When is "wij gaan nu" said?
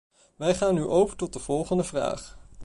0.35-0.83